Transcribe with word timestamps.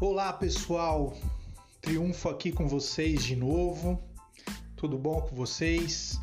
Olá 0.00 0.32
pessoal, 0.32 1.12
triunfo 1.82 2.28
aqui 2.28 2.52
com 2.52 2.68
vocês 2.68 3.24
de 3.24 3.34
novo. 3.34 4.00
Tudo 4.76 4.96
bom 4.96 5.20
com 5.22 5.34
vocês? 5.34 6.20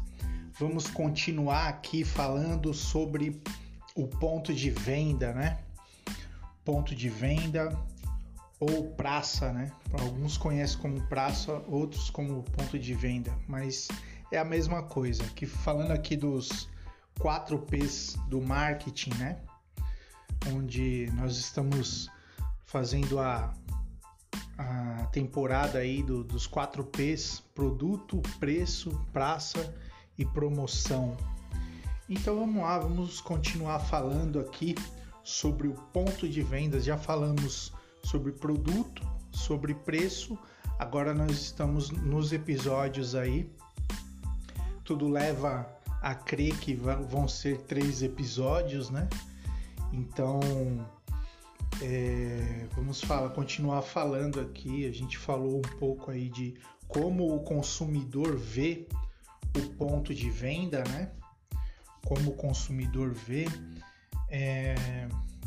Vamos 0.58 0.88
continuar 0.88 1.68
aqui 1.68 2.06
falando 2.06 2.74
sobre 2.74 3.42
o 3.94 4.08
ponto 4.08 4.54
de 4.54 4.70
venda, 4.70 5.34
né? 5.34 5.60
Ponto 6.64 6.96
de 6.96 7.10
venda 7.10 7.78
ou 8.62 8.92
praça, 8.92 9.52
né? 9.52 9.70
Alguns 10.00 10.38
conhecem 10.38 10.80
como 10.80 11.06
praça, 11.10 11.62
outros 11.68 12.10
como 12.10 12.44
ponto 12.44 12.80
de 12.80 12.94
venda, 12.94 13.38
mas 13.46 13.90
é 14.32 14.38
a 14.38 14.46
mesma 14.46 14.84
coisa. 14.84 15.22
Que 15.36 15.46
falando 15.46 15.92
aqui 15.92 16.16
dos 16.16 16.70
4 17.20 17.60
P's 17.60 18.16
do 18.30 18.42
marketing, 18.42 19.16
né? 19.16 19.38
Onde 20.54 21.12
nós 21.14 21.36
estamos 21.36 22.10
fazendo 22.66 23.20
a 23.20 23.54
a 24.58 25.08
temporada 25.08 25.80
aí 25.80 26.02
do, 26.02 26.24
dos 26.24 26.48
4 26.48 26.84
P's: 26.86 27.44
produto, 27.54 28.22
preço, 28.40 28.92
praça 29.12 29.74
e 30.18 30.26
promoção. 30.26 31.18
Então 32.10 32.40
vamos 32.40 32.62
lá, 32.62 32.80
vamos 32.80 33.20
continuar 33.20 33.80
falando 33.80 34.40
aqui 34.40 34.76
sobre 35.24 35.68
o 35.68 35.74
ponto 35.74 36.30
de 36.30 36.42
vendas. 36.42 36.86
Já 36.86 36.98
falamos 36.98 37.74
sobre 38.04 38.32
produto, 38.32 39.02
sobre 39.32 39.74
preço. 39.74 40.38
Agora 40.78 41.14
nós 41.14 41.32
estamos 41.32 41.90
nos 41.90 42.32
episódios 42.32 43.16
aí. 43.16 43.50
Tudo 44.84 45.10
leva 45.10 45.68
a 46.02 46.14
crer 46.14 46.56
que 46.60 46.76
vão 46.76 47.28
ser 47.28 47.62
três 47.62 48.04
episódios, 48.04 48.92
né? 48.92 49.10
Então 49.92 50.40
é, 51.82 52.68
vamos 52.76 53.02
falar, 53.02 53.30
continuar 53.30 53.82
falando 53.82 54.40
aqui. 54.40 54.88
A 54.88 54.92
gente 54.92 55.18
falou 55.18 55.58
um 55.58 55.78
pouco 55.78 56.12
aí 56.12 56.30
de 56.30 56.56
como 56.88 57.36
o 57.36 57.44
consumidor 57.44 58.38
vê 58.38 58.88
o 59.58 59.62
ponto 59.76 60.14
de 60.14 60.30
venda, 60.30 60.84
né? 60.90 61.12
Como 62.06 62.32
o 62.32 62.36
consumidor 62.36 63.14
vê 63.14 63.46
é, 64.30 64.76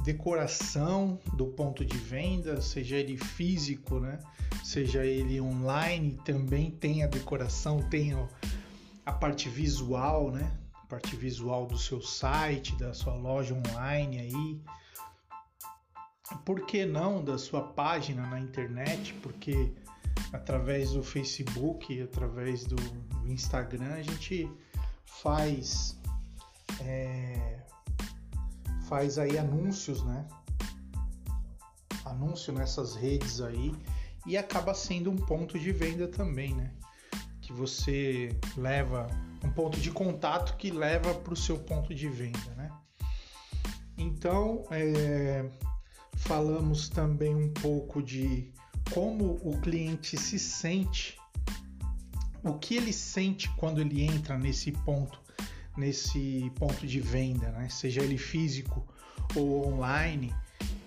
decoração 0.04 1.18
do 1.34 1.46
ponto 1.46 1.84
de 1.84 1.96
venda, 1.96 2.60
seja 2.60 2.96
ele 2.96 3.16
físico, 3.16 4.00
né? 4.00 4.18
Seja 4.64 5.04
ele 5.04 5.40
online, 5.40 6.18
também 6.24 6.70
tem 6.70 7.04
a 7.04 7.06
decoração, 7.06 7.82
tem 7.88 8.12
a 9.06 9.12
parte 9.12 9.48
visual, 9.48 10.30
né? 10.30 10.58
A 10.74 10.86
parte 10.86 11.16
visual 11.16 11.66
do 11.66 11.78
seu 11.78 12.02
site, 12.02 12.76
da 12.76 12.92
sua 12.92 13.14
loja 13.14 13.54
online 13.54 14.18
aí 14.18 14.60
por 16.44 16.66
que 16.66 16.84
não 16.84 17.24
da 17.24 17.38
sua 17.38 17.62
página 17.62 18.26
na 18.26 18.40
internet? 18.40 19.14
Porque 19.14 19.72
através 20.32 20.92
do 20.92 21.02
Facebook, 21.02 22.00
através 22.02 22.64
do, 22.64 22.76
Instagram, 23.26 23.94
a 23.94 24.02
gente 24.02 24.50
faz 25.04 25.98
é, 26.80 27.58
faz 28.88 29.18
aí 29.18 29.36
anúncios, 29.36 30.02
né? 30.02 30.26
Anúncio 32.04 32.52
nessas 32.52 32.94
redes 32.96 33.40
aí 33.40 33.74
e 34.26 34.36
acaba 34.36 34.72
sendo 34.74 35.10
um 35.10 35.16
ponto 35.16 35.58
de 35.58 35.72
venda 35.72 36.08
também, 36.08 36.54
né? 36.54 36.72
Que 37.42 37.52
você 37.52 38.34
leva 38.56 39.06
um 39.44 39.50
ponto 39.50 39.78
de 39.78 39.90
contato 39.90 40.56
que 40.56 40.70
leva 40.70 41.14
para 41.14 41.32
o 41.32 41.36
seu 41.36 41.58
ponto 41.58 41.94
de 41.94 42.08
venda, 42.08 42.54
né? 42.56 42.70
Então, 43.96 44.64
é, 44.70 45.50
falamos 46.18 46.88
também 46.88 47.34
um 47.34 47.48
pouco 47.48 48.02
de 48.02 48.50
como 48.90 49.38
o 49.42 49.58
cliente 49.60 50.16
se 50.16 50.38
sente, 50.38 51.16
o 52.42 52.54
que 52.54 52.76
ele 52.76 52.92
sente 52.92 53.48
quando 53.56 53.80
ele 53.80 54.02
entra 54.02 54.38
nesse 54.38 54.72
ponto, 54.72 55.20
nesse 55.76 56.50
ponto 56.56 56.86
de 56.86 57.00
venda, 57.00 57.50
né? 57.50 57.68
seja 57.68 58.02
ele 58.02 58.18
físico 58.18 58.86
ou 59.34 59.68
online, 59.74 60.34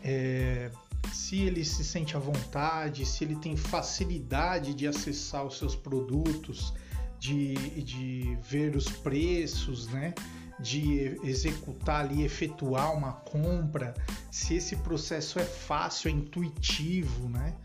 é, 0.03 0.71
se 1.13 1.39
ele 1.39 1.63
se 1.63 1.83
sente 1.83 2.15
à 2.15 2.19
vontade, 2.19 3.05
se 3.05 3.23
ele 3.23 3.35
tem 3.35 3.55
facilidade 3.55 4.73
de 4.73 4.87
acessar 4.87 5.45
os 5.45 5.57
seus 5.57 5.75
produtos, 5.75 6.73
de, 7.19 7.53
de 7.83 8.37
ver 8.41 8.75
os 8.75 8.89
preços, 8.89 9.87
né? 9.87 10.13
de 10.59 11.19
executar 11.23 12.05
ali, 12.05 12.23
efetuar 12.23 12.95
uma 12.95 13.13
compra, 13.13 13.93
se 14.31 14.55
esse 14.55 14.77
processo 14.77 15.37
é 15.37 15.43
fácil, 15.43 16.09
é 16.09 16.11
intuitivo, 16.11 17.29
né? 17.29 17.55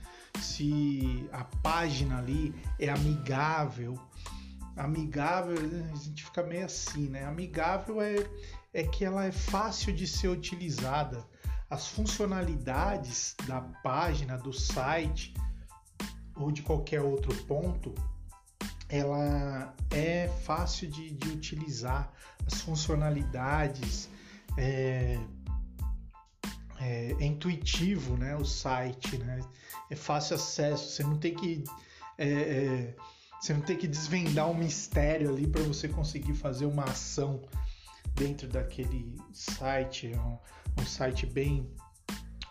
Se 0.41 1.27
a 1.33 1.45
página 1.45 2.19
ali 2.19 2.55
é 2.79 2.89
amigável. 2.89 3.99
Amigável, 4.77 5.57
a 5.93 5.97
gente 5.97 6.25
fica 6.25 6.43
meio 6.43 6.67
assim, 6.67 7.09
né? 7.09 7.25
Amigável 7.25 8.03
é, 8.03 8.17
é 8.75 8.83
que 8.83 9.05
ela 9.05 9.25
é 9.25 9.33
fácil 9.33 9.95
de 9.95 10.07
ser 10.07 10.29
utilizada. 10.29 11.25
As 11.71 11.87
funcionalidades 11.89 13.35
da 13.47 13.61
página, 13.61 14.37
do 14.37 14.53
site 14.53 15.33
ou 16.35 16.51
de 16.51 16.63
qualquer 16.63 17.01
outro 17.01 17.35
ponto 17.45 17.95
ela 18.89 19.75
é 19.91 20.29
fácil 20.45 20.89
de, 20.89 21.11
de 21.11 21.29
utilizar, 21.29 22.13
as 22.47 22.61
funcionalidades, 22.61 24.09
é, 24.57 25.19
é, 26.81 27.13
é, 27.19 27.25
intuitivo 27.25 28.17
né, 28.17 28.37
o 28.37 28.45
site, 28.45 29.19
né? 29.19 29.41
é 29.91 29.97
fácil 29.97 30.37
acesso, 30.37 30.91
você 30.91 31.03
não 31.03 31.19
tem 31.19 31.35
que. 31.35 31.65
É, 32.19 32.29
é 32.29 32.95
você 33.41 33.53
não 33.53 33.61
tem 33.61 33.77
que 33.77 33.87
desvendar 33.87 34.51
um 34.51 34.55
mistério 34.55 35.29
ali 35.29 35.47
para 35.47 35.63
você 35.63 35.87
conseguir 35.89 36.35
fazer 36.35 36.65
uma 36.65 36.85
ação 36.85 37.43
dentro 38.15 38.49
daquele 38.49 39.15
site. 39.33 40.11
É 40.11 40.19
um, 40.19 40.39
um 40.81 40.87
site 40.87 41.27
bem. 41.27 41.71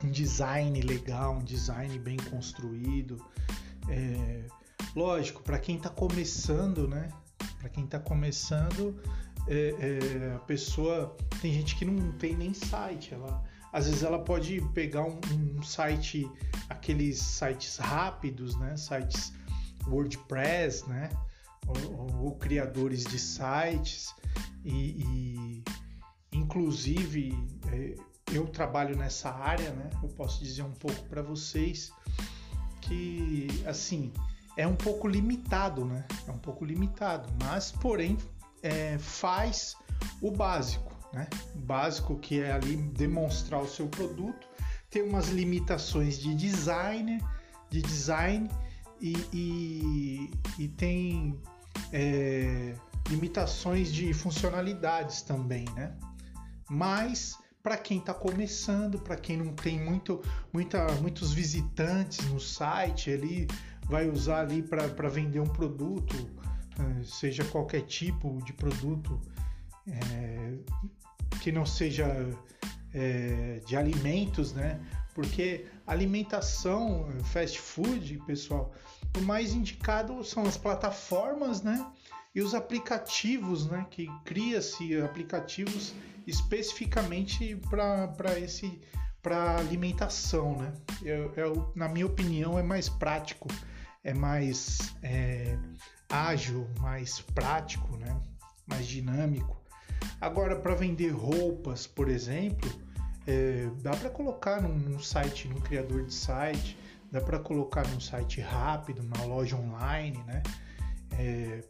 um 0.03 0.11
design 0.11 0.79
legal, 0.81 1.37
um 1.37 1.43
design 1.43 1.97
bem 1.97 2.17
construído. 2.17 3.17
É, 3.89 4.45
Lógico, 4.95 5.43
para 5.43 5.59
quem 5.59 5.75
está 5.75 5.89
começando, 5.89 6.87
né? 6.87 7.09
Para 7.59 7.67
quem 7.67 7.83
está 7.83 7.99
começando, 7.99 8.97
é, 9.45 9.75
é, 9.77 10.35
a 10.35 10.39
pessoa 10.39 11.17
tem 11.41 11.51
gente 11.51 11.75
que 11.75 11.83
não 11.83 12.13
tem 12.13 12.33
nem 12.33 12.53
site. 12.53 13.13
Ela, 13.13 13.43
às 13.75 13.87
vezes 13.87 14.03
ela 14.03 14.19
pode 14.19 14.61
pegar 14.73 15.03
um, 15.03 15.19
um 15.33 15.61
site, 15.61 16.31
aqueles 16.69 17.19
sites 17.19 17.75
rápidos, 17.75 18.55
né? 18.55 18.77
Sites 18.77 19.33
WordPress, 19.85 20.87
né? 20.87 21.09
Ou, 21.67 21.99
ou, 21.99 22.23
ou 22.23 22.35
criadores 22.37 23.03
de 23.03 23.19
sites 23.19 24.15
e, 24.63 25.03
e 25.03 25.63
inclusive 26.31 27.37
é, 27.67 27.95
eu 28.31 28.47
trabalho 28.47 28.95
nessa 28.95 29.29
área, 29.29 29.71
né? 29.71 29.89
Eu 30.01 30.07
posso 30.07 30.41
dizer 30.41 30.63
um 30.63 30.71
pouco 30.71 31.03
para 31.09 31.21
vocês 31.21 31.91
que 32.79 33.47
assim 33.65 34.13
é 34.55 34.65
um 34.65 34.75
pouco 34.75 35.05
limitado, 35.05 35.83
né? 35.83 36.05
É 36.25 36.31
um 36.31 36.39
pouco 36.39 36.63
limitado, 36.63 37.27
mas 37.43 37.73
porém 37.73 38.17
é, 38.63 38.97
faz 38.99 39.75
o 40.21 40.31
básico, 40.31 40.94
né? 41.15 41.27
Básico 41.55 42.19
que 42.19 42.41
é 42.41 42.51
ali 42.51 42.75
demonstrar 42.75 43.61
o 43.61 43.67
seu 43.67 43.87
produto, 43.87 44.45
tem 44.89 45.01
umas 45.01 45.29
limitações 45.29 46.19
de 46.19 46.35
design, 46.35 47.23
de 47.69 47.81
design 47.81 48.51
e, 48.99 49.15
e, 49.31 50.31
e 50.59 50.67
tem 50.67 51.39
é, 51.93 52.75
limitações 53.09 53.93
de 53.93 54.13
funcionalidades 54.13 55.21
também, 55.21 55.65
né? 55.73 55.95
Mas 56.69 57.37
para 57.63 57.77
quem 57.77 57.99
está 57.99 58.13
começando, 58.13 58.99
para 58.99 59.15
quem 59.15 59.37
não 59.37 59.53
tem 59.53 59.79
muito, 59.79 60.21
muita, 60.51 60.85
muitos 61.01 61.31
visitantes 61.31 62.29
no 62.29 62.39
site, 62.39 63.09
ele 63.09 63.47
vai 63.85 64.09
usar 64.09 64.41
ali 64.41 64.61
para 64.61 65.09
vender 65.09 65.39
um 65.39 65.47
produto, 65.47 66.15
eh, 66.77 67.03
seja 67.03 67.43
qualquer 67.45 67.81
tipo 67.83 68.39
de 68.43 68.53
produto 68.53 69.19
é, 69.87 70.53
que 71.41 71.51
não 71.51 71.65
seja 71.65 72.05
é, 72.93 73.61
de 73.65 73.75
alimentos, 73.75 74.53
né? 74.53 74.79
Porque 75.13 75.65
alimentação, 75.87 77.07
fast 77.23 77.59
food, 77.59 78.21
pessoal, 78.25 78.73
o 79.17 79.21
mais 79.21 79.53
indicado 79.53 80.23
são 80.23 80.43
as 80.43 80.57
plataformas, 80.57 81.61
né? 81.61 81.85
E 82.33 82.41
os 82.41 82.53
aplicativos, 82.53 83.67
né? 83.67 83.85
Que 83.89 84.07
cria-se 84.25 84.99
aplicativos 85.01 85.93
especificamente 86.27 87.55
para 87.69 88.39
esse 88.39 88.81
para 89.21 89.57
alimentação, 89.57 90.55
né? 90.55 90.73
Eu, 91.01 91.33
eu, 91.35 91.71
na 91.75 91.87
minha 91.87 92.05
opinião, 92.05 92.59
é 92.59 92.63
mais 92.63 92.87
prático 92.87 93.47
é 94.05 94.13
mais 94.13 94.95
é, 95.01 95.57
ágil, 96.07 96.69
mais 96.79 97.19
prático, 97.19 97.97
né? 97.97 98.15
mais 98.67 98.85
dinâmico. 98.85 99.59
Agora, 100.19 100.55
para 100.55 100.73
vender 100.73 101.09
roupas, 101.09 101.85
por 101.85 102.09
exemplo, 102.09 102.71
é, 103.27 103.69
dá 103.81 103.91
para 103.91 104.09
colocar 104.09 104.61
num, 104.61 104.75
num, 104.75 104.99
site, 104.99 105.47
num 105.47 105.59
criador 105.59 106.05
de 106.05 106.13
site, 106.13 106.77
dá 107.11 107.19
para 107.19 107.39
colocar 107.39 107.87
num 107.87 107.99
site 107.99 108.41
rápido, 108.41 109.03
na 109.03 109.23
loja 109.23 109.55
online, 109.55 110.17
né? 110.25 110.43
É, 111.11 111.63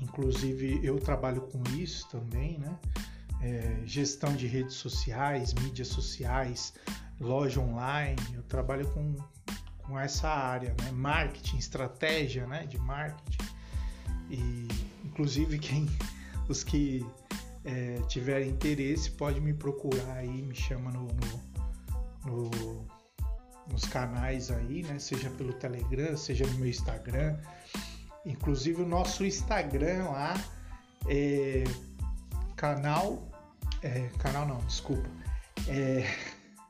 inclusive 0.00 0.80
eu 0.84 0.98
trabalho 0.98 1.42
com 1.42 1.62
isso 1.76 2.08
também, 2.08 2.58
né? 2.58 2.78
É, 3.42 3.82
gestão 3.84 4.34
de 4.34 4.46
redes 4.46 4.74
sociais, 4.74 5.52
mídias 5.54 5.88
sociais, 5.88 6.72
loja 7.20 7.60
online, 7.60 8.20
eu 8.32 8.42
trabalho 8.44 8.88
com, 8.90 9.16
com 9.82 9.98
essa 9.98 10.28
área, 10.28 10.74
né? 10.80 10.90
Marketing, 10.92 11.58
estratégia, 11.58 12.46
né? 12.46 12.66
De 12.66 12.78
marketing. 12.78 13.44
E 14.30 14.68
inclusive 15.04 15.58
quem 15.58 15.86
os 16.48 16.64
que 16.64 17.06
é, 17.64 18.00
tiverem 18.08 18.50
interesse 18.50 19.10
pode 19.10 19.40
me 19.40 19.54
procurar 19.54 20.12
aí, 20.14 20.42
me 20.42 20.54
chama 20.54 20.90
no, 20.90 21.06
no, 22.24 22.50
no 22.50 22.94
nos 23.70 23.84
canais 23.84 24.50
aí, 24.50 24.82
né? 24.82 24.98
Seja 24.98 25.30
pelo 25.30 25.52
Telegram, 25.54 26.16
seja 26.16 26.46
no 26.46 26.54
meu 26.58 26.68
Instagram. 26.68 27.38
Inclusive 28.24 28.82
o 28.82 28.86
nosso 28.86 29.24
Instagram 29.24 30.04
lá 30.10 30.34
é 31.08 31.64
canal. 32.56 33.28
É, 33.82 34.08
canal 34.18 34.46
não, 34.46 34.58
desculpa. 34.66 35.08
É 35.68 36.04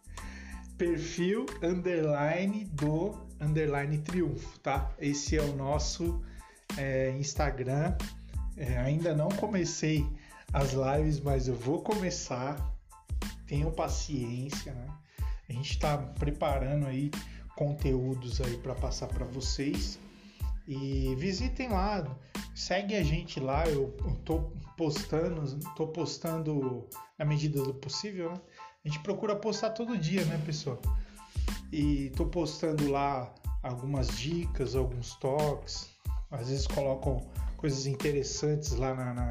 perfil 0.78 1.46
underline 1.62 2.64
do 2.66 3.14
underline 3.40 3.98
triunfo, 3.98 4.58
tá? 4.60 4.92
Esse 4.98 5.36
é 5.36 5.42
o 5.42 5.54
nosso 5.54 6.22
é, 6.76 7.10
Instagram. 7.18 7.96
É, 8.56 8.78
ainda 8.78 9.14
não 9.14 9.28
comecei 9.28 10.06
as 10.52 10.72
lives, 10.72 11.20
mas 11.20 11.48
eu 11.48 11.54
vou 11.54 11.82
começar. 11.82 12.56
Tenham 13.46 13.70
paciência, 13.70 14.72
né? 14.72 14.86
A 15.48 15.52
gente 15.52 15.72
está 15.72 15.98
preparando 15.98 16.86
aí 16.86 17.10
conteúdos 17.56 18.40
aí 18.40 18.56
para 18.58 18.74
passar 18.74 19.08
para 19.08 19.24
vocês. 19.24 19.98
E 20.66 21.14
visitem 21.16 21.68
lá, 21.68 22.04
segue 22.54 22.94
a 22.94 23.02
gente 23.02 23.38
lá, 23.38 23.66
eu, 23.66 23.94
eu 24.04 24.16
tô 24.24 24.40
postando, 24.76 25.58
tô 25.76 25.88
postando 25.88 26.88
na 27.18 27.24
medida 27.24 27.62
do 27.62 27.74
possível, 27.74 28.30
né? 28.30 28.40
A 28.84 28.88
gente 28.88 29.00
procura 29.00 29.34
postar 29.34 29.70
todo 29.70 29.96
dia, 29.98 30.24
né, 30.26 30.40
pessoal? 30.44 30.80
E 31.72 32.10
tô 32.16 32.26
postando 32.26 32.90
lá 32.90 33.34
algumas 33.62 34.08
dicas, 34.18 34.74
alguns 34.74 35.14
toques, 35.16 35.88
às 36.30 36.48
vezes 36.48 36.66
colocam 36.66 37.26
coisas 37.56 37.86
interessantes 37.86 38.72
lá 38.72 38.94
na, 38.94 39.14
na 39.14 39.28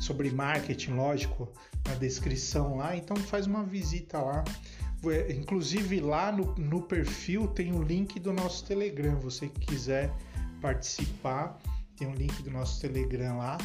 sobre 0.00 0.30
marketing, 0.30 0.92
lógico, 0.92 1.52
na 1.86 1.94
descrição 1.94 2.76
lá, 2.76 2.96
então 2.96 3.16
faz 3.16 3.46
uma 3.46 3.64
visita 3.64 4.18
lá. 4.18 4.44
É, 5.06 5.32
inclusive 5.32 6.00
lá 6.00 6.32
no, 6.32 6.54
no 6.56 6.82
perfil 6.82 7.46
tem 7.48 7.72
o 7.72 7.82
link 7.82 8.18
do 8.18 8.32
nosso 8.32 8.64
Telegram. 8.64 9.16
Você 9.20 9.48
que 9.48 9.60
quiser 9.60 10.12
participar, 10.60 11.58
tem 11.96 12.08
um 12.08 12.14
link 12.14 12.42
do 12.42 12.50
nosso 12.50 12.80
Telegram 12.80 13.38
lá 13.38 13.58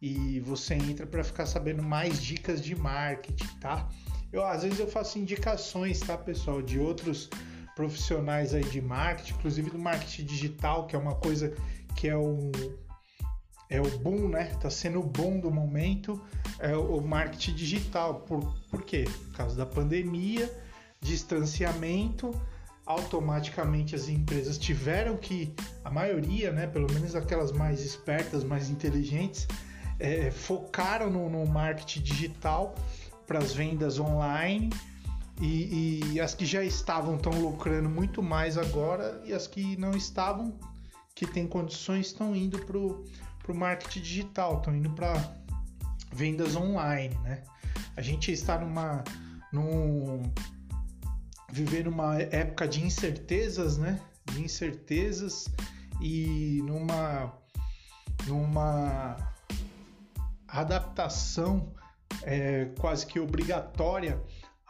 e 0.00 0.40
você 0.40 0.74
entra 0.74 1.06
para 1.06 1.24
ficar 1.24 1.46
sabendo 1.46 1.82
mais 1.82 2.22
dicas 2.22 2.62
de 2.62 2.74
marketing, 2.74 3.48
tá? 3.60 3.88
Eu 4.32 4.44
às 4.44 4.62
vezes 4.62 4.78
eu 4.78 4.88
faço 4.88 5.18
indicações, 5.18 6.00
tá, 6.00 6.16
pessoal, 6.16 6.62
de 6.62 6.78
outros 6.78 7.28
profissionais 7.74 8.54
aí 8.54 8.64
de 8.64 8.80
marketing, 8.80 9.34
inclusive 9.34 9.70
do 9.70 9.78
marketing 9.78 10.24
digital, 10.24 10.86
que 10.86 10.96
é 10.96 10.98
uma 10.98 11.14
coisa 11.14 11.54
que 11.96 12.08
é 12.08 12.16
o 12.16 12.50
é 13.70 13.80
o 13.80 13.98
boom, 13.98 14.28
né? 14.28 14.46
Tá 14.60 14.70
sendo 14.70 15.00
o 15.00 15.02
boom 15.02 15.40
do 15.40 15.50
momento, 15.50 16.20
é 16.58 16.76
o 16.76 17.00
marketing 17.00 17.54
digital. 17.54 18.20
Por, 18.20 18.40
por 18.70 18.82
quê? 18.82 19.04
Por 19.04 19.36
causa 19.36 19.56
da 19.56 19.66
pandemia 19.66 20.50
distanciamento, 21.00 22.34
automaticamente 22.84 23.94
as 23.94 24.08
empresas 24.08 24.58
tiveram 24.58 25.16
que, 25.16 25.52
a 25.84 25.90
maioria, 25.90 26.50
né, 26.50 26.66
pelo 26.66 26.90
menos 26.92 27.14
aquelas 27.14 27.52
mais 27.52 27.84
espertas, 27.84 28.42
mais 28.42 28.70
inteligentes, 28.70 29.46
é, 29.98 30.30
focaram 30.30 31.10
no, 31.10 31.28
no, 31.28 31.46
marketing 31.46 32.02
digital 32.02 32.74
para 33.26 33.38
as 33.38 33.52
vendas 33.52 33.98
online 33.98 34.70
e, 35.40 36.12
e, 36.12 36.20
as 36.20 36.34
que 36.34 36.46
já 36.46 36.62
estavam 36.64 37.16
estão 37.16 37.32
lucrando 37.32 37.88
muito 37.88 38.22
mais 38.22 38.56
agora 38.56 39.20
e 39.24 39.32
as 39.32 39.46
que 39.46 39.76
não 39.76 39.90
estavam, 39.90 40.54
que 41.14 41.26
têm 41.26 41.46
condições, 41.46 42.06
estão 42.06 42.34
indo 42.34 42.58
para 42.60 42.78
o 43.52 43.56
marketing 43.56 44.00
digital, 44.00 44.58
estão 44.58 44.74
indo 44.74 44.90
para 44.90 45.12
vendas 46.12 46.56
online, 46.56 47.14
né? 47.22 47.42
A 47.96 48.02
gente 48.02 48.32
está 48.32 48.58
numa 48.58 49.02
num, 49.52 50.22
viver 51.50 51.84
numa 51.84 52.16
época 52.16 52.68
de 52.68 52.84
incertezas, 52.84 53.78
né? 53.78 54.00
De 54.26 54.42
incertezas 54.42 55.48
e 56.00 56.62
numa 56.64 57.32
numa 58.26 59.16
adaptação 60.46 61.72
é, 62.22 62.66
quase 62.78 63.06
que 63.06 63.20
obrigatória 63.20 64.20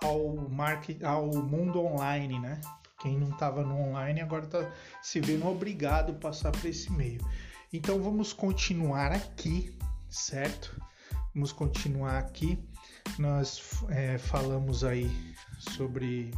ao 0.03 0.49
market, 0.49 1.03
ao 1.03 1.27
mundo 1.27 1.81
online, 1.85 2.39
né? 2.39 2.61
Quem 3.01 3.17
não 3.17 3.31
estava 3.31 3.63
no 3.63 3.79
online 3.79 4.21
agora 4.21 4.45
está 4.45 4.71
se 5.03 5.21
vendo 5.21 5.47
obrigado 5.47 6.13
a 6.13 6.15
passar 6.15 6.51
por 6.53 6.67
esse 6.67 6.91
meio. 6.93 7.21
Então 7.71 8.03
vamos 8.03 8.33
continuar 8.33 9.13
aqui, 9.13 9.77
certo? 10.09 10.81
Vamos 11.35 11.53
continuar 11.53 12.17
aqui. 12.17 12.59
Nós 13.19 13.61
é, 13.91 14.17
falamos 14.17 14.85
aí 14.85 15.11
sobre 15.59 16.31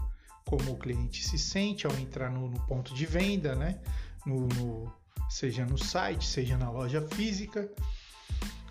como 0.44 0.72
o 0.72 0.76
cliente 0.76 1.22
se 1.22 1.38
sente 1.38 1.86
ao 1.86 1.96
entrar 1.98 2.30
no, 2.30 2.48
no 2.48 2.58
ponto 2.66 2.92
de 2.92 3.06
venda, 3.06 3.54
né? 3.54 3.80
No, 4.26 4.48
no, 4.48 4.92
seja 5.28 5.64
no 5.64 5.78
site, 5.78 6.26
seja 6.26 6.58
na 6.58 6.68
loja 6.68 7.00
física, 7.00 7.70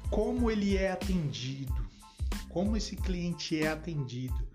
como 0.09 0.51
ele 0.51 0.75
é 0.75 0.91
atendido, 0.91 1.87
como 2.49 2.75
esse 2.75 2.97
cliente 2.97 3.61
é 3.63 3.69
atendido. 3.69 4.47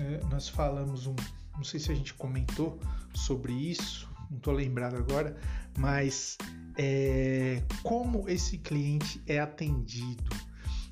É, 0.00 0.24
nós 0.26 0.48
falamos 0.48 1.06
um, 1.06 1.14
não 1.54 1.62
sei 1.62 1.78
se 1.78 1.92
a 1.92 1.94
gente 1.94 2.14
comentou 2.14 2.80
sobre 3.14 3.52
isso, 3.52 4.10
não 4.28 4.38
estou 4.38 4.52
lembrado 4.52 4.96
agora, 4.96 5.36
mas 5.78 6.36
é, 6.76 7.62
como 7.82 8.28
esse 8.28 8.58
cliente 8.58 9.22
é 9.26 9.38
atendido. 9.38 10.30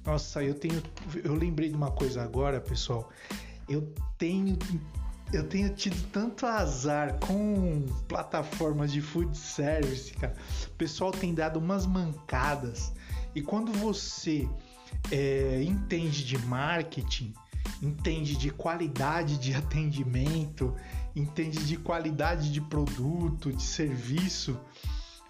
Nossa, 0.04 0.42
eu 0.42 0.54
tenho, 0.54 0.82
eu 1.22 1.34
lembrei 1.34 1.68
de 1.68 1.76
uma 1.76 1.90
coisa 1.90 2.22
agora, 2.22 2.60
pessoal. 2.60 3.10
Eu 3.68 3.92
tenho 4.18 4.58
eu 5.32 5.48
tenho 5.48 5.70
tido 5.70 5.96
tanto 6.10 6.44
azar 6.44 7.18
com 7.20 7.86
plataformas 8.06 8.92
de 8.92 9.00
food 9.00 9.36
service, 9.36 10.12
cara. 10.12 10.34
O 10.66 10.76
pessoal 10.76 11.10
tem 11.10 11.34
dado 11.34 11.58
umas 11.58 11.86
mancadas. 11.86 12.92
E 13.34 13.40
quando 13.40 13.72
você 13.72 14.46
é, 15.10 15.62
entende 15.62 16.22
de 16.24 16.36
marketing, 16.46 17.32
entende 17.82 18.36
de 18.36 18.50
qualidade 18.50 19.38
de 19.38 19.54
atendimento, 19.54 20.74
entende 21.14 21.64
de 21.64 21.76
qualidade 21.76 22.52
de 22.52 22.60
produto, 22.60 23.52
de 23.52 23.62
serviço, 23.62 24.58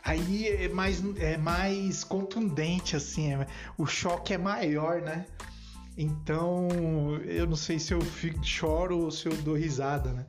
aí 0.05 0.49
é 0.49 0.69
mais, 0.69 1.03
é 1.17 1.37
mais 1.37 2.05
contundente, 2.05 2.97
assim, 2.97 3.33
é, 3.33 3.47
o 3.77 3.87
choque 3.87 4.35
é 4.35 4.39
maior, 4.39 5.01
né? 5.03 5.27
Então, 5.97 6.69
eu 7.25 7.47
não 7.47 7.57
sei 7.57 7.79
se 7.79 7.93
eu 7.93 8.01
fico, 8.01 8.43
choro 8.45 8.99
ou 8.99 9.11
se 9.11 9.27
eu 9.27 9.37
dou 9.43 9.55
risada, 9.55 10.13
né? 10.13 10.27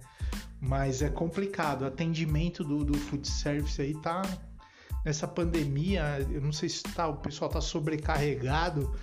Mas 0.59 1.01
é 1.01 1.09
complicado. 1.09 1.83
O 1.83 1.85
atendimento 1.85 2.63
do, 2.63 2.83
do 2.83 2.97
food 2.97 3.27
service 3.27 3.81
aí 3.81 3.93
tá 3.95 4.21
nessa 5.05 5.27
pandemia. 5.27 6.25
Eu 6.29 6.41
não 6.41 6.51
sei 6.51 6.69
se 6.69 6.83
tá, 6.83 7.07
o 7.07 7.17
pessoal 7.17 7.49
tá 7.49 7.61
sobrecarregado, 7.61 8.93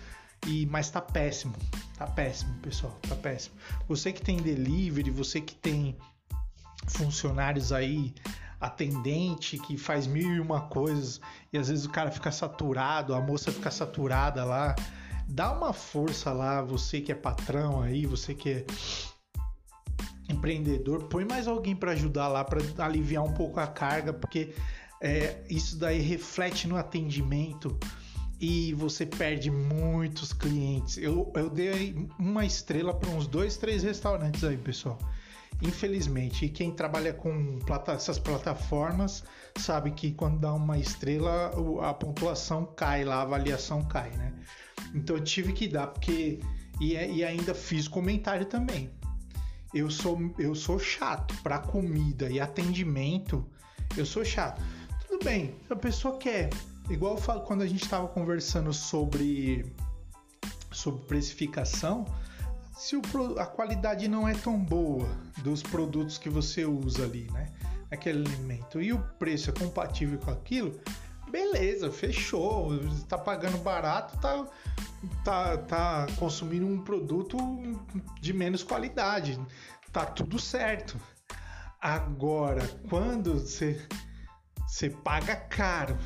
e 0.47 0.67
mas 0.67 0.91
tá 0.91 1.01
péssimo. 1.01 1.55
Tá 1.97 2.07
péssimo, 2.07 2.55
pessoal. 2.61 2.99
Tá 3.09 3.15
péssimo. 3.15 3.57
Você 3.89 4.13
que 4.13 4.23
tem 4.23 4.37
delivery, 4.37 5.11
você 5.11 5.41
que 5.41 5.55
tem 5.55 5.97
funcionários 6.87 7.73
aí 7.73 8.15
atendente 8.61 9.59
que 9.59 9.79
faz 9.79 10.07
mil 10.07 10.35
e 10.35 10.41
uma 10.41 10.63
coisas 10.63 11.21
e 11.53 11.59
às 11.59 11.69
vezes 11.69 11.87
o 11.87 11.91
cara 11.91 12.11
fica 12.11 12.31
saturado, 12.31 13.15
a 13.15 13.21
moça 13.21 13.51
fica 13.51 13.71
saturada 13.71 14.45
lá 14.45 14.75
dá 15.31 15.53
uma 15.53 15.73
força 15.73 16.33
lá, 16.33 16.61
você 16.61 17.01
que 17.01 17.13
é 17.13 17.15
patrão 17.15 17.81
aí, 17.81 18.05
você 18.05 18.35
que 18.35 18.51
é 18.51 18.67
empreendedor, 20.29 21.05
põe 21.05 21.25
mais 21.25 21.47
alguém 21.47 21.75
para 21.75 21.93
ajudar 21.93 22.29
lá, 22.29 22.45
para 22.45 22.61
aliviar 22.85 23.25
um 23.25 23.33
pouco 23.33 23.61
a 23.61 23.67
carga, 23.67 24.13
porque 24.13 24.55
é, 25.01 25.43
isso 25.49 25.79
daí 25.79 26.01
reflete 26.01 26.69
no 26.69 26.77
atendimento 26.77 27.79
e 28.41 28.75
você 28.75 29.07
perde 29.07 29.51
muitos 29.51 30.33
clientes. 30.33 30.99
Eu, 30.99 31.33
eu 31.37 31.49
dei 31.49 32.09
uma 32.19 32.45
estrela 32.45 32.93
para 32.95 33.11
uns 33.11 33.27
dois, 33.27 33.57
três 33.57 33.83
restaurantes 33.83 34.43
aí, 34.45 34.57
pessoal. 34.57 34.99
Infelizmente, 35.63 36.47
e 36.47 36.49
quem 36.49 36.73
trabalha 36.73 37.13
com 37.13 37.59
plata 37.59 37.93
essas 37.93 38.19
plataformas 38.19 39.23
sabe 39.59 39.91
que 39.91 40.13
quando 40.13 40.39
dá 40.39 40.55
uma 40.55 40.79
estrela, 40.79 41.51
a 41.83 41.93
pontuação 41.93 42.65
cai 42.65 43.05
lá, 43.05 43.17
a 43.17 43.23
avaliação 43.23 43.83
cai, 43.85 44.11
né? 44.13 44.33
Então 44.95 45.17
eu 45.17 45.25
tive 45.25 45.53
que 45.53 45.69
dar, 45.69 45.89
porque. 45.89 46.41
E, 46.81 46.95
e 46.95 47.23
ainda 47.23 47.55
fiz 47.55 47.87
comentário 47.87 48.47
também. 48.47 48.91
eu 49.75 49.91
sou, 49.91 50.19
eu 50.39 50.55
sou 50.55 50.79
chato 50.79 51.35
para 51.43 51.59
comida 51.59 52.31
e 52.31 52.41
atendimento, 52.41 53.47
eu 53.99 54.07
sou 54.07 54.25
chato. 54.25 54.63
Tudo 55.07 55.23
bem, 55.23 55.55
a 55.69 55.77
pessoa 55.77 56.17
quer, 56.17 56.49
igual 56.89 57.19
falo 57.19 57.43
quando 57.43 57.61
a 57.61 57.67
gente 57.67 57.83
estava 57.83 58.09
conversando 58.09 58.73
sobre 58.73 59.71
sobre 60.73 61.05
precificação, 61.05 62.07
se 62.73 62.97
o, 62.97 63.03
a 63.39 63.47
qualidade 63.47 64.09
não 64.09 64.27
é 64.27 64.35
tão 64.35 64.59
boa 64.59 65.09
dos 65.39 65.63
produtos 65.63 66.19
que 66.19 66.29
você 66.29 66.65
usa 66.65 67.05
ali, 67.05 67.31
né? 67.33 67.47
Aquele 67.91 68.27
alimento 68.27 68.81
e 68.81 68.93
o 68.93 68.99
preço 69.19 69.51
é 69.51 69.53
compatível 69.53 70.19
com 70.19 70.31
aquilo, 70.31 70.81
beleza, 71.31 71.91
fechou. 71.91 72.75
Está 72.85 73.19
pagando 73.19 73.59
barato, 73.59 74.17
tá, 74.19 74.47
tá, 75.25 75.59
tá 75.59 76.07
consumindo 76.17 76.67
um 76.67 76.83
produto 76.83 77.37
de 78.21 78.33
menos 78.33 78.63
qualidade. 78.63 79.41
Tá 79.93 80.07
tudo 80.07 80.39
certo. 80.39 80.99
Agora, 81.81 82.67
quando 82.89 83.35
você, 83.41 83.81
você 84.67 84.91
paga 84.91 85.35
caro 85.35 85.99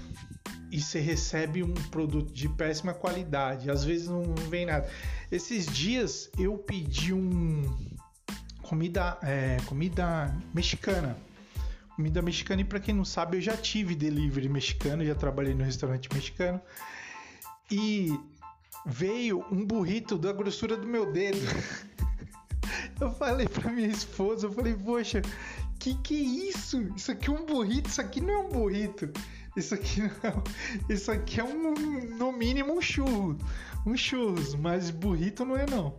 e 0.70 0.80
você 0.80 1.00
recebe 1.00 1.62
um 1.62 1.74
produto 1.90 2.32
de 2.32 2.48
péssima 2.48 2.92
qualidade, 2.92 3.70
às 3.70 3.84
vezes 3.84 4.08
não 4.08 4.34
vem 4.50 4.66
nada. 4.66 4.88
Esses 5.30 5.66
dias 5.66 6.30
eu 6.38 6.58
pedi 6.58 7.12
um 7.12 7.62
comida, 8.62 9.18
é, 9.22 9.58
comida 9.66 10.34
mexicana 10.52 11.16
comida 11.94 12.20
mexicana. 12.20 12.60
E 12.60 12.64
para 12.64 12.80
quem 12.80 12.94
não 12.94 13.04
sabe, 13.04 13.36
eu 13.36 13.40
já 13.40 13.56
tive 13.56 13.94
delivery 13.94 14.48
mexicano, 14.48 15.04
já 15.04 15.14
trabalhei 15.14 15.54
no 15.54 15.64
restaurante 15.64 16.08
mexicano. 16.12 16.60
E 17.70 18.18
veio 18.84 19.44
um 19.50 19.64
burrito 19.64 20.18
da 20.18 20.32
grossura 20.32 20.76
do 20.76 20.86
meu 20.86 21.10
dedo. 21.12 21.38
Eu 23.00 23.10
falei 23.10 23.48
para 23.48 23.72
minha 23.72 23.88
esposa, 23.88 24.46
eu 24.46 24.52
falei, 24.52 24.72
poxa, 24.72 25.20
que 25.80 25.94
que 25.96 26.14
é 26.14 26.48
isso? 26.48 26.80
Isso 26.96 27.10
aqui 27.10 27.28
é 27.28 27.32
um 27.32 27.44
burrito, 27.44 27.90
isso 27.90 28.00
aqui 28.00 28.20
não 28.20 28.32
é 28.32 28.38
um 28.38 28.48
burrito. 28.48 29.10
Isso 29.56 29.74
aqui 29.74 30.00
não, 30.02 30.42
isso 30.88 31.10
aqui 31.10 31.40
é 31.40 31.44
um, 31.44 31.74
no 32.16 32.32
mínimo 32.32 32.72
um 32.72 32.80
churro, 32.80 33.38
um 33.86 33.96
churros, 33.96 34.54
mas 34.54 34.90
burrito 34.90 35.44
não 35.44 35.56
é 35.56 35.66
não 35.66 35.96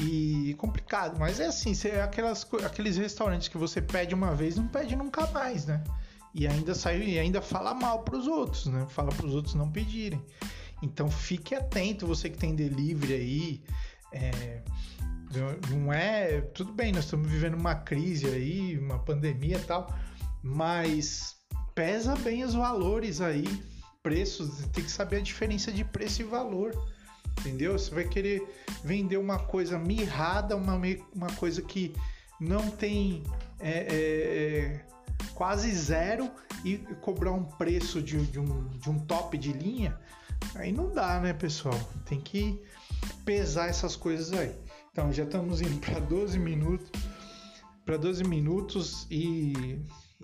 e 0.00 0.54
complicado. 0.54 1.18
Mas 1.18 1.40
é 1.40 1.46
assim, 1.46 1.72
é 1.88 2.02
aquelas, 2.02 2.46
aqueles 2.64 2.96
restaurantes 2.96 3.48
que 3.48 3.58
você 3.58 3.80
pede 3.80 4.14
uma 4.14 4.34
vez 4.34 4.56
não 4.56 4.66
pede 4.66 4.96
nunca 4.96 5.26
mais, 5.28 5.66
né? 5.66 5.82
E 6.34 6.46
ainda 6.46 6.74
sai 6.74 7.00
e 7.02 7.18
ainda 7.18 7.40
fala 7.40 7.72
mal 7.74 8.02
para 8.02 8.16
os 8.16 8.26
outros, 8.26 8.66
né? 8.66 8.86
Fala 8.88 9.10
para 9.10 9.26
os 9.26 9.34
outros 9.34 9.54
não 9.54 9.70
pedirem. 9.70 10.20
Então 10.82 11.10
fique 11.10 11.54
atento, 11.54 12.06
você 12.06 12.28
que 12.28 12.36
tem 12.36 12.54
delivery 12.54 13.14
aí. 13.14 13.62
É, 14.12 14.62
não 15.70 15.92
é. 15.92 16.40
Tudo 16.40 16.72
bem, 16.72 16.92
nós 16.92 17.04
estamos 17.04 17.28
vivendo 17.30 17.54
uma 17.54 17.74
crise 17.74 18.26
aí, 18.26 18.78
uma 18.78 18.98
pandemia 18.98 19.56
e 19.56 19.64
tal, 19.64 19.92
mas 20.42 21.36
pesa 21.74 22.14
bem 22.16 22.44
os 22.44 22.54
valores 22.54 23.20
aí, 23.20 23.44
preços, 24.02 24.66
tem 24.72 24.84
que 24.84 24.90
saber 24.90 25.16
a 25.16 25.22
diferença 25.22 25.72
de 25.72 25.84
preço 25.84 26.22
e 26.22 26.24
valor 26.24 26.72
entendeu? 27.40 27.78
Você 27.78 27.94
vai 27.94 28.04
querer 28.04 28.42
vender 28.82 29.16
uma 29.16 29.38
coisa 29.38 29.78
mirrada, 29.78 30.56
uma, 30.56 30.80
uma 31.14 31.32
coisa 31.34 31.60
que 31.62 31.94
não 32.40 32.70
tem 32.70 33.22
é, 33.60 33.70
é, 33.70 33.96
é, 33.96 34.86
quase 35.34 35.70
zero 35.74 36.30
e 36.64 36.78
cobrar 37.00 37.32
um 37.32 37.44
preço 37.44 38.02
de, 38.02 38.26
de, 38.26 38.38
um, 38.38 38.68
de 38.68 38.90
um 38.90 38.98
top 38.98 39.36
de 39.36 39.52
linha, 39.52 39.98
aí 40.54 40.72
não 40.72 40.92
dá, 40.92 41.20
né, 41.20 41.32
pessoal? 41.32 41.78
Tem 42.06 42.20
que 42.20 42.60
pesar 43.24 43.68
essas 43.68 43.96
coisas 43.96 44.32
aí. 44.32 44.54
Então 44.90 45.12
já 45.12 45.24
estamos 45.24 45.60
indo 45.60 45.78
para 45.80 45.98
12 45.98 46.38
minutos, 46.38 46.90
para 47.84 47.96
12 47.96 48.24
minutos 48.24 49.06
e 49.10 49.78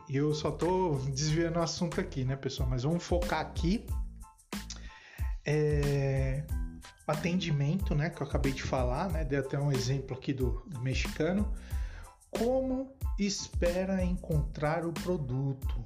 eu 0.08 0.34
só 0.34 0.50
tô 0.50 0.96
desviando 1.12 1.58
o 1.58 1.62
assunto 1.62 2.00
aqui, 2.00 2.24
né, 2.24 2.36
pessoal? 2.36 2.68
Mas 2.68 2.82
vamos 2.82 3.02
focar 3.02 3.40
aqui. 3.40 3.86
É, 5.44 6.44
atendimento, 7.06 7.94
né, 7.94 8.10
que 8.10 8.22
eu 8.22 8.26
acabei 8.26 8.52
de 8.52 8.62
falar, 8.62 9.10
né, 9.10 9.24
dei 9.24 9.38
até 9.38 9.58
um 9.58 9.72
exemplo 9.72 10.16
aqui 10.16 10.32
do, 10.32 10.62
do 10.66 10.80
mexicano. 10.80 11.52
Como 12.30 12.92
espera 13.18 14.04
encontrar 14.04 14.86
o 14.86 14.92
produto? 14.92 15.84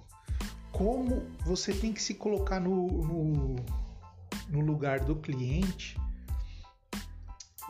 Como 0.70 1.26
você 1.44 1.72
tem 1.72 1.92
que 1.92 2.02
se 2.02 2.14
colocar 2.14 2.60
no, 2.60 2.88
no, 2.88 3.56
no 4.48 4.60
lugar 4.60 5.00
do 5.00 5.16
cliente 5.16 5.96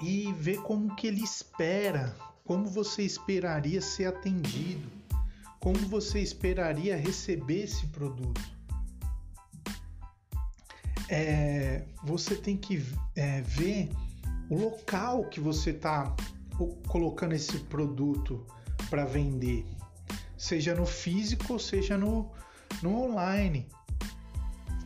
e 0.00 0.32
ver 0.32 0.60
como 0.62 0.96
que 0.96 1.06
ele 1.06 1.22
espera, 1.22 2.16
como 2.44 2.66
você 2.66 3.02
esperaria 3.02 3.80
ser 3.80 4.06
atendido, 4.06 4.90
como 5.64 5.78
você 5.88 6.20
esperaria 6.20 6.94
receber 6.94 7.62
esse 7.62 7.86
produto 7.86 8.54
é, 11.08 11.84
você 12.02 12.36
tem 12.36 12.54
que 12.54 12.84
é, 13.16 13.40
ver 13.40 13.88
o 14.50 14.56
local 14.56 15.24
que 15.24 15.40
você 15.40 15.70
está 15.70 16.14
colocando 16.86 17.32
esse 17.32 17.58
produto 17.60 18.46
para 18.90 19.06
vender, 19.06 19.64
seja 20.36 20.74
no 20.74 20.84
físico, 20.84 21.58
seja 21.58 21.96
no, 21.96 22.30
no 22.82 23.02
online. 23.02 23.66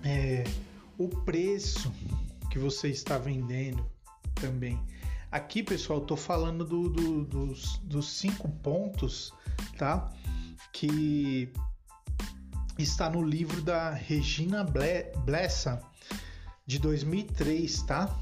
É, 0.05 0.45
o 0.97 1.09
preço 1.09 1.93
que 2.53 2.59
você 2.59 2.87
está 2.89 3.19
vendendo 3.19 3.85
também. 4.37 4.81
Aqui, 5.29 5.61
pessoal, 5.61 5.99
estou 5.99 6.17
falando 6.17 6.65
do, 6.65 6.89
do, 6.89 7.25
dos, 7.25 7.79
dos 7.79 8.09
cinco 8.13 8.49
pontos, 8.49 9.35
tá? 9.77 10.13
Que 10.73 11.53
está 12.79 13.11
no 13.11 13.23
livro 13.23 13.61
da 13.61 13.91
Regina 13.91 14.65
Blessa, 15.25 15.83
de 16.67 16.79
2003, 16.79 17.83
tá? 17.83 18.15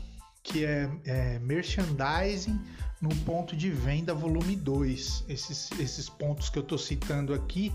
Que 0.43 0.65
é, 0.65 0.91
é 1.05 1.39
Merchandising 1.41 2.61
no 3.01 3.15
ponto 3.25 3.57
de 3.57 3.71
venda 3.71 4.15
volume 4.15 4.57
2. 4.57 5.25
Esses, 5.29 5.71
esses 5.73 6.09
pontos 6.09 6.49
que 6.49 6.59
eu 6.59 6.63
estou 6.63 6.79
citando 6.79 7.35
aqui, 7.35 7.73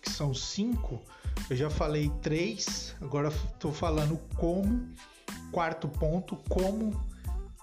que 0.00 0.10
são 0.10 0.34
cinco, 0.34 1.02
eu 1.48 1.56
já 1.56 1.70
falei 1.70 2.10
três, 2.22 2.94
agora 3.00 3.28
estou 3.28 3.72
falando 3.72 4.18
como. 4.36 4.88
Quarto 5.50 5.88
ponto, 5.88 6.36
como 6.48 6.92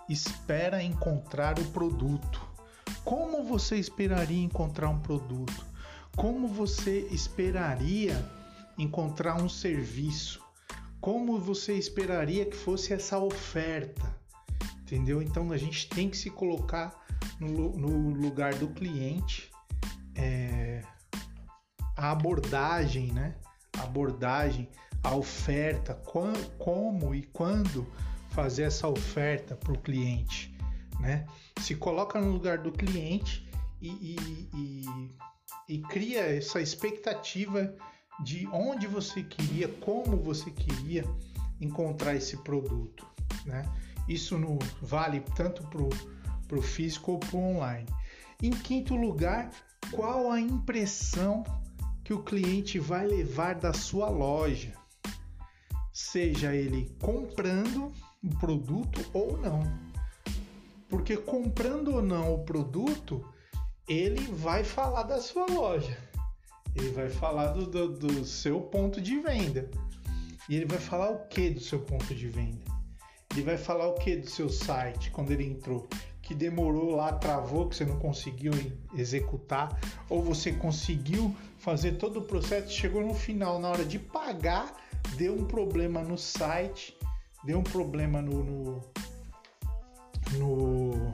espera 0.10 0.84
encontrar 0.84 1.58
o 1.58 1.66
produto. 1.66 2.42
Como 3.04 3.44
você 3.44 3.78
esperaria 3.78 4.44
encontrar 4.44 4.90
um 4.90 5.00
produto? 5.00 5.66
Como 6.16 6.48
você 6.48 7.08
esperaria 7.12 8.24
encontrar 8.78 9.42
um 9.42 9.50
serviço? 9.50 10.48
como 11.00 11.40
você 11.40 11.74
esperaria 11.74 12.46
que 12.46 12.56
fosse 12.56 12.94
essa 12.94 13.18
oferta, 13.20 14.16
entendeu? 14.82 15.22
Então 15.22 15.52
a 15.52 15.58
gente 15.58 15.88
tem 15.88 16.10
que 16.10 16.18
se 16.18 16.30
colocar 16.30 17.06
no, 17.40 17.78
no 17.78 18.10
lugar 18.10 18.56
do 18.56 18.68
cliente, 18.70 19.52
é, 20.16 20.82
a 21.96 22.12
abordagem, 22.12 23.12
né? 23.12 23.36
A 23.78 23.84
abordagem, 23.84 24.70
a 25.04 25.16
oferta, 25.16 25.94
como 26.58 27.14
e 27.14 27.24
quando 27.24 27.88
fazer 28.32 28.64
essa 28.64 28.88
oferta 28.88 29.56
para 29.56 29.74
o 29.74 29.80
cliente, 29.80 30.56
né? 31.00 31.26
Se 31.62 31.76
coloca 31.76 32.20
no 32.20 32.32
lugar 32.32 32.58
do 32.58 32.72
cliente 32.72 33.48
e, 33.82 33.90
e, 33.90 34.50
e, 34.54 35.16
e 35.68 35.80
cria 35.80 36.22
essa 36.22 36.62
expectativa 36.62 37.74
de 38.24 38.48
onde 38.48 38.88
você 38.88 39.22
queria, 39.22 39.68
como 39.68 40.18
você 40.18 40.50
queria 40.50 41.06
encontrar 41.60 42.16
esse 42.16 42.38
produto. 42.38 43.06
Né? 43.46 43.64
Isso 44.08 44.38
no, 44.38 44.58
vale 44.82 45.22
tanto 45.36 45.64
para 45.68 46.58
o 46.58 46.62
físico 46.62 47.14
ou 47.14 47.20
para 47.20 47.36
o 47.36 47.56
online. 47.56 47.88
Em 48.42 48.52
quinto 48.52 48.96
lugar, 48.96 49.52
qual 49.92 50.32
a 50.32 50.40
impressão 50.40 51.44
que 52.04 52.14
o 52.14 52.24
cliente 52.24 52.80
vai 52.80 53.06
levar 53.06 53.56
da 53.56 53.74
sua 53.74 54.10
loja? 54.10 54.74
Seja 55.92 56.56
ele 56.56 56.96
comprando 57.02 57.92
o 58.24 58.40
produto 58.40 59.04
ou 59.14 59.38
não. 59.38 59.64
Porque 60.88 61.18
comprando 61.18 61.96
ou 61.96 62.02
não 62.02 62.34
o 62.34 62.46
produto, 62.46 63.26
ele 63.88 64.22
vai 64.32 64.64
falar 64.64 65.04
da 65.04 65.20
sua 65.20 65.46
loja 65.46 66.08
ele 66.78 66.92
vai 66.92 67.10
falar 67.10 67.48
do, 67.48 67.66
do, 67.66 67.88
do 67.88 68.26
seu 68.26 68.62
ponto 68.62 69.02
de 69.02 69.20
venda. 69.20 69.70
E 70.48 70.56
ele 70.56 70.66
vai 70.66 70.78
falar 70.78 71.10
o 71.10 71.28
que 71.28 71.50
do 71.50 71.60
seu 71.60 71.80
ponto 71.80 72.14
de 72.14 72.28
venda? 72.28 72.64
Ele 73.32 73.42
vai 73.42 73.58
falar 73.58 73.88
o 73.88 73.96
que 73.96 74.16
do 74.16 74.30
seu 74.30 74.48
site 74.48 75.12
quando 75.12 75.32
ele 75.32 75.44
entrou? 75.44 75.88
Que 76.22 76.36
demorou 76.36 76.96
lá, 76.96 77.14
travou, 77.14 77.68
que 77.68 77.76
você 77.76 77.86
não 77.86 78.00
conseguiu 78.00 78.52
executar, 78.96 79.78
ou 80.10 80.22
você 80.22 80.52
conseguiu 80.52 81.36
fazer 81.58 81.94
todo 81.94 82.20
o 82.20 82.22
processo, 82.22 82.72
chegou 82.72 83.06
no 83.06 83.14
final, 83.14 83.60
na 83.60 83.70
hora 83.70 83.84
de 83.84 83.98
pagar, 83.98 84.74
deu 85.18 85.34
um 85.34 85.46
problema 85.46 86.02
no 86.02 86.18
site, 86.18 86.98
deu 87.44 87.60
um 87.60 87.64
problema 87.64 88.22
no, 88.22 88.44
no, 88.44 88.82
no 90.34 91.14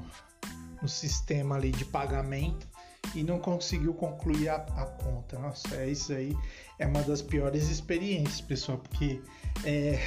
no 0.83 0.89
sistema 0.89 1.55
ali 1.55 1.71
de 1.71 1.85
pagamento 1.85 2.67
e 3.15 3.23
não 3.23 3.39
conseguiu 3.39 3.93
concluir 3.93 4.49
a, 4.49 4.55
a 4.55 4.85
conta. 4.85 5.39
Nossa, 5.39 5.75
é 5.75 5.89
isso 5.89 6.13
aí 6.13 6.35
é 6.77 6.85
uma 6.85 7.01
das 7.03 7.21
piores 7.21 7.69
experiências, 7.69 8.41
pessoal, 8.41 8.77
porque 8.77 9.21
é, 9.63 9.99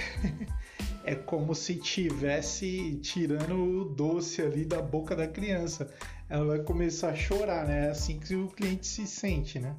é 1.04 1.14
como 1.14 1.54
se 1.54 1.76
tivesse 1.76 2.98
tirando 3.02 3.54
o 3.54 3.84
doce 3.86 4.42
ali 4.42 4.64
da 4.64 4.82
boca 4.82 5.16
da 5.16 5.26
criança. 5.26 5.90
Ela 6.28 6.44
vai 6.44 6.58
começar 6.58 7.10
a 7.10 7.14
chorar, 7.14 7.66
né? 7.66 7.86
É 7.86 7.90
assim 7.90 8.18
que 8.18 8.34
o 8.34 8.48
cliente 8.48 8.86
se 8.86 9.06
sente, 9.06 9.58
né? 9.58 9.74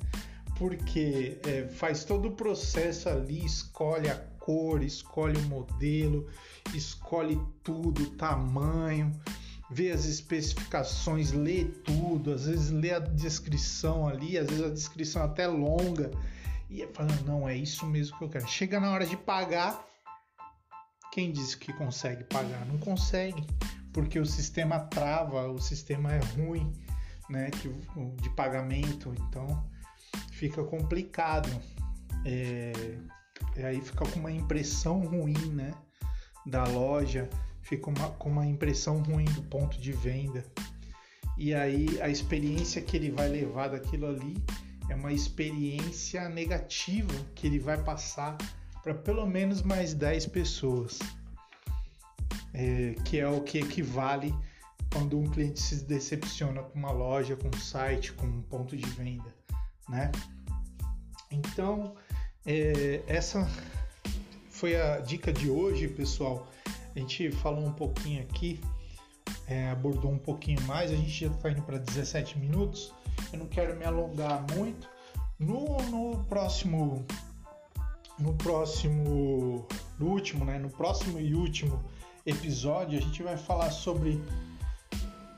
Porque 0.57 1.37
é, 1.45 1.67
faz 1.67 2.03
todo 2.03 2.29
o 2.29 2.31
processo 2.31 3.09
ali, 3.09 3.45
escolhe 3.45 4.09
a 4.09 4.15
cor, 4.39 4.81
escolhe 4.81 5.37
o 5.37 5.43
modelo, 5.43 6.25
escolhe 6.73 7.39
tudo, 7.63 8.09
tamanho, 8.11 9.11
vê 9.69 9.91
as 9.91 10.05
especificações, 10.05 11.31
lê 11.31 11.65
tudo, 11.65 12.33
às 12.33 12.45
vezes 12.45 12.69
lê 12.69 12.93
a 12.93 12.99
descrição 12.99 14.07
ali, 14.07 14.37
às 14.37 14.47
vezes 14.47 14.63
a 14.63 14.69
descrição 14.69 15.21
é 15.21 15.25
até 15.25 15.47
longa 15.47 16.11
e 16.69 16.85
fala, 16.93 17.09
não, 17.25 17.47
é 17.47 17.55
isso 17.55 17.85
mesmo 17.85 18.17
que 18.17 18.23
eu 18.23 18.29
quero. 18.29 18.47
Chega 18.47 18.79
na 18.79 18.91
hora 18.91 19.05
de 19.05 19.17
pagar, 19.17 19.85
quem 21.11 21.31
disse 21.31 21.57
que 21.57 21.73
consegue 21.73 22.23
pagar? 22.25 22.65
Não 22.65 22.77
consegue, 22.77 23.45
porque 23.91 24.19
o 24.19 24.25
sistema 24.25 24.79
trava, 24.79 25.47
o 25.49 25.59
sistema 25.59 26.13
é 26.13 26.19
ruim, 26.35 26.71
né, 27.29 27.49
de 28.21 28.29
pagamento, 28.31 29.13
então 29.19 29.69
fica 30.31 30.63
complicado. 30.63 31.49
É, 32.25 32.97
aí 33.63 33.81
fica 33.81 34.05
com 34.05 34.19
uma 34.19 34.31
impressão 34.31 34.99
ruim, 35.01 35.37
né, 35.51 35.73
da 36.45 36.63
loja, 36.63 37.29
fica 37.67 37.89
uma, 37.89 38.09
com 38.11 38.29
uma 38.29 38.45
impressão 38.45 39.03
ruim 39.03 39.25
do 39.25 39.41
ponto 39.43 39.79
de 39.79 39.91
venda. 39.91 40.45
E 41.37 41.53
aí 41.53 42.01
a 42.01 42.09
experiência 42.09 42.81
que 42.81 42.95
ele 42.95 43.11
vai 43.11 43.27
levar 43.27 43.67
daquilo 43.67 44.07
ali 44.07 44.35
é 44.89 44.95
uma 44.95 45.11
experiência 45.11 46.29
negativa 46.29 47.13
que 47.35 47.45
ele 47.45 47.59
vai 47.59 47.77
passar 47.83 48.37
para 48.81 48.93
pelo 48.93 49.25
menos 49.25 49.61
mais 49.61 49.93
10 49.93 50.27
pessoas, 50.27 50.97
é, 52.53 52.95
que 53.03 53.19
é 53.19 53.27
o 53.27 53.41
que 53.41 53.59
equivale 53.59 54.33
quando 54.91 55.19
um 55.19 55.29
cliente 55.29 55.59
se 55.59 55.83
decepciona 55.83 56.63
com 56.63 56.79
uma 56.79 56.91
loja, 56.91 57.35
com 57.35 57.49
um 57.49 57.59
site, 57.59 58.13
com 58.13 58.25
um 58.25 58.41
ponto 58.41 58.77
de 58.77 58.89
venda, 58.91 59.35
né? 59.89 60.09
Então, 61.29 61.93
é, 62.45 63.03
essa 63.07 63.45
foi 64.49 64.79
a 64.79 64.99
dica 64.99 65.33
de 65.33 65.49
hoje, 65.49 65.89
pessoal. 65.89 66.47
A 66.97 66.99
gente 66.99 67.31
falou 67.31 67.65
um 67.65 67.73
pouquinho 67.73 68.21
aqui, 68.23 68.59
é, 69.47 69.69
abordou 69.69 70.11
um 70.11 70.19
pouquinho 70.19 70.61
mais, 70.63 70.91
a 70.91 70.95
gente 70.95 71.25
já 71.25 71.27
está 71.27 71.51
indo 71.51 71.61
para 71.61 71.77
17 71.77 72.37
minutos 72.39 72.93
eu 73.31 73.39
não 73.39 73.47
quero 73.47 73.75
me 73.75 73.85
alongar 73.85 74.45
muito. 74.55 74.87
No, 75.39 75.77
no 75.89 76.23
próximo, 76.25 77.05
no 78.17 78.33
próximo, 78.35 79.67
no 79.99 80.07
último, 80.07 80.45
né? 80.45 80.57
No 80.57 80.69
próximo 80.69 81.19
e 81.19 81.33
último 81.33 81.83
episódio 82.25 82.97
a 82.97 83.01
gente 83.01 83.23
vai 83.23 83.37
falar 83.37 83.71
sobre 83.71 84.21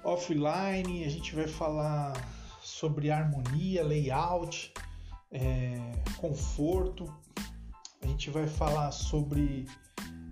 offline, 0.04 1.04
a 1.04 1.10
gente 1.10 1.36
vai 1.36 1.48
falar 1.48 2.14
sobre 2.62 3.12
harmonia, 3.12 3.84
layout, 3.84 4.74
é, 5.32 5.78
conforto. 6.18 7.14
A 8.02 8.08
gente 8.08 8.30
vai 8.30 8.48
falar 8.48 8.92
sobre 8.92 9.68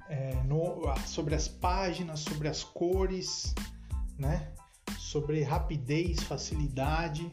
é, 0.10 0.34
no, 0.44 0.82
sobre 1.06 1.36
as 1.36 1.48
páginas, 1.48 2.22
sobre 2.22 2.48
as 2.48 2.64
cores, 2.64 3.54
né? 4.18 4.52
sobre 4.98 5.42
rapidez, 5.42 6.22
facilidade, 6.24 7.32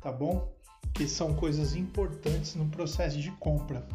tá 0.00 0.12
bom? 0.12 0.52
Que 0.92 1.08
são 1.08 1.34
coisas 1.34 1.74
importantes 1.74 2.54
no 2.54 2.68
processo 2.68 3.18
de 3.18 3.30
compra. 3.32 3.86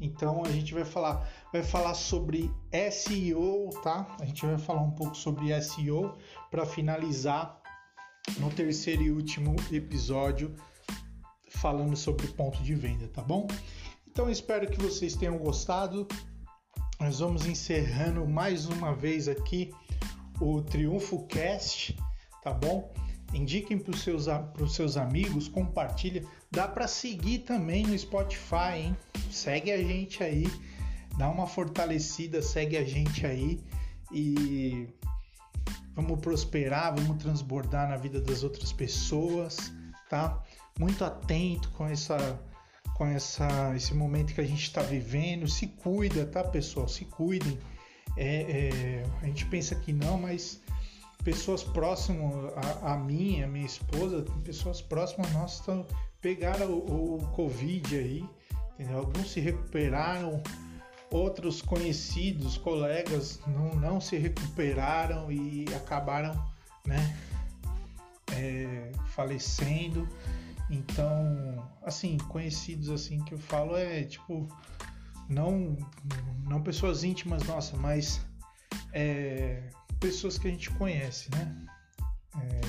Então 0.00 0.42
a 0.44 0.50
gente 0.50 0.74
vai 0.74 0.84
falar, 0.84 1.28
vai 1.52 1.62
falar 1.62 1.94
sobre 1.94 2.50
SEO, 2.90 3.70
tá? 3.82 4.16
A 4.20 4.24
gente 4.24 4.44
vai 4.44 4.58
falar 4.58 4.82
um 4.82 4.90
pouco 4.90 5.16
sobre 5.16 5.58
SEO 5.62 6.16
para 6.50 6.66
finalizar 6.66 7.60
no 8.38 8.50
terceiro 8.50 9.02
e 9.02 9.10
último 9.12 9.54
episódio 9.70 10.54
falando 11.48 11.96
sobre 11.96 12.26
ponto 12.28 12.60
de 12.62 12.74
venda, 12.74 13.06
tá 13.08 13.22
bom? 13.22 13.46
Então 14.08 14.28
espero 14.28 14.68
que 14.68 14.82
vocês 14.82 15.14
tenham 15.14 15.38
gostado. 15.38 16.08
Nós 17.02 17.18
vamos 17.18 17.46
encerrando 17.46 18.24
mais 18.28 18.66
uma 18.66 18.94
vez 18.94 19.26
aqui 19.26 19.74
o 20.40 20.62
Triunfo 20.62 21.26
Cast 21.26 21.98
tá 22.40 22.52
bom? 22.52 22.92
Indiquem 23.34 23.76
para 23.76 23.90
os 23.90 24.02
seus, 24.02 24.26
seus 24.68 24.96
amigos, 24.96 25.48
compartilha. 25.48 26.24
Dá 26.48 26.68
para 26.68 26.86
seguir 26.86 27.40
também 27.40 27.84
no 27.84 27.98
Spotify, 27.98 28.76
hein? 28.76 28.96
Segue 29.32 29.72
a 29.72 29.78
gente 29.78 30.22
aí, 30.22 30.46
dá 31.18 31.28
uma 31.28 31.48
fortalecida, 31.48 32.40
segue 32.40 32.76
a 32.76 32.84
gente 32.84 33.26
aí 33.26 33.60
e 34.12 34.86
vamos 35.96 36.20
prosperar, 36.20 36.94
vamos 36.94 37.20
transbordar 37.20 37.88
na 37.88 37.96
vida 37.96 38.20
das 38.20 38.44
outras 38.44 38.72
pessoas, 38.72 39.72
tá? 40.08 40.40
Muito 40.78 41.04
atento 41.04 41.68
com 41.70 41.84
essa 41.84 42.40
com 43.02 43.08
essa, 43.08 43.74
esse 43.74 43.92
momento 43.94 44.32
que 44.32 44.40
a 44.40 44.46
gente 44.46 44.62
está 44.62 44.80
vivendo. 44.80 45.48
Se 45.48 45.66
cuida, 45.66 46.24
tá, 46.24 46.44
pessoal? 46.44 46.86
Se 46.86 47.04
cuidem. 47.04 47.58
É, 48.16 48.42
é, 48.42 49.06
a 49.20 49.26
gente 49.26 49.44
pensa 49.46 49.74
que 49.74 49.92
não, 49.92 50.16
mas 50.16 50.60
pessoas 51.24 51.64
próximas 51.64 52.52
a, 52.82 52.92
a 52.92 52.96
mim, 52.96 53.42
a 53.42 53.48
minha 53.48 53.66
esposa, 53.66 54.24
pessoas 54.44 54.80
próximas 54.80 55.32
nossas 55.32 55.84
pegaram 56.20 56.70
o, 56.70 57.16
o 57.16 57.26
Covid 57.30 57.96
aí, 57.96 58.24
entendeu? 58.74 58.98
alguns 58.98 59.32
se 59.32 59.40
recuperaram, 59.40 60.40
outros 61.10 61.60
conhecidos, 61.60 62.56
colegas 62.56 63.40
não, 63.48 63.74
não 63.74 64.00
se 64.00 64.16
recuperaram 64.16 65.32
e 65.32 65.64
acabaram, 65.74 66.40
né, 66.86 67.18
é, 68.36 68.92
falecendo. 69.08 70.06
Então, 70.72 71.70
assim, 71.82 72.16
conhecidos 72.28 72.88
assim 72.88 73.22
que 73.24 73.34
eu 73.34 73.38
falo 73.38 73.76
é 73.76 74.04
tipo 74.04 74.48
não 75.28 75.76
não 76.48 76.62
pessoas 76.62 77.04
íntimas 77.04 77.42
nossa, 77.44 77.76
mas 77.76 78.24
é, 78.90 79.68
pessoas 80.00 80.38
que 80.38 80.48
a 80.48 80.50
gente 80.50 80.70
conhece, 80.70 81.30
né? 81.30 81.66
É, 82.40 82.60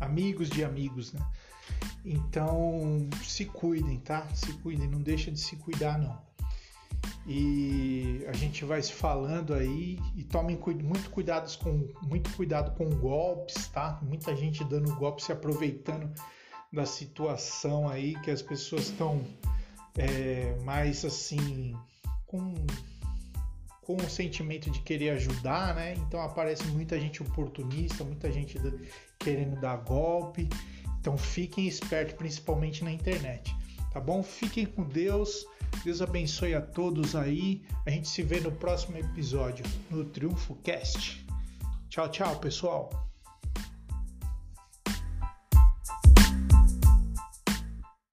amigos 0.00 0.50
de 0.50 0.64
amigos, 0.64 1.12
né? 1.12 1.24
Então 2.04 3.08
se 3.22 3.44
cuidem, 3.44 4.00
tá? 4.00 4.26
Se 4.34 4.52
cuidem, 4.54 4.88
não 4.88 5.00
deixa 5.00 5.30
de 5.30 5.38
se 5.38 5.54
cuidar 5.54 5.98
não. 5.98 6.20
E 7.26 8.24
a 8.26 8.32
gente 8.32 8.64
vai 8.64 8.82
se 8.82 8.92
falando 8.92 9.54
aí 9.54 10.00
e 10.16 10.24
tomem 10.24 10.58
muito 10.82 11.10
cuidado 11.10 11.56
com 11.58 11.88
muito 12.02 12.28
cuidado 12.34 12.76
com 12.76 12.90
golpes, 12.90 13.68
tá? 13.68 14.00
Muita 14.02 14.34
gente 14.34 14.64
dando 14.64 14.92
golpe, 14.96 15.22
se 15.22 15.30
aproveitando 15.30 16.12
da 16.72 16.86
situação 16.86 17.88
aí 17.88 18.14
que 18.20 18.30
as 18.30 18.42
pessoas 18.42 18.84
estão 18.84 19.24
é, 19.96 20.56
mais 20.64 21.04
assim 21.04 21.76
com 22.26 22.54
com 23.82 23.96
o 23.96 24.08
sentimento 24.08 24.70
de 24.70 24.80
querer 24.82 25.10
ajudar, 25.10 25.74
né? 25.74 25.94
Então 25.94 26.20
aparece 26.20 26.62
muita 26.68 27.00
gente 27.00 27.22
oportunista, 27.22 28.04
muita 28.04 28.30
gente 28.30 28.56
querendo 29.18 29.60
dar 29.60 29.78
golpe. 29.78 30.48
Então 31.00 31.18
fiquem 31.18 31.66
espertos, 31.66 32.14
principalmente 32.14 32.84
na 32.84 32.92
internet, 32.92 33.52
tá 33.92 33.98
bom? 33.98 34.22
Fiquem 34.22 34.64
com 34.64 34.84
Deus. 34.84 35.44
Deus 35.82 36.00
abençoe 36.00 36.54
a 36.54 36.60
todos 36.60 37.16
aí. 37.16 37.62
A 37.84 37.90
gente 37.90 38.08
se 38.08 38.22
vê 38.22 38.38
no 38.38 38.52
próximo 38.52 38.96
episódio 38.96 39.64
no 39.90 40.04
Triunfo 40.04 40.54
Cast. 40.62 41.26
Tchau, 41.88 42.08
tchau, 42.10 42.36
pessoal. 42.36 43.09